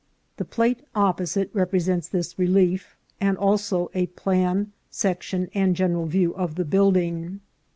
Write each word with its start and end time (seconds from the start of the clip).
The 0.37 0.45
plate 0.45 0.79
opposite 0.95 1.51
represents 1.53 2.07
this 2.07 2.39
relief, 2.39 2.95
and 3.19 3.37
also 3.37 3.91
a 3.93 4.07
plan, 4.07 4.71
section, 4.89 5.47
and 5.53 5.75
general 5.75 6.07
view 6.07 6.33
of 6.33 6.55
the 6.55 6.65
building. 6.65 7.39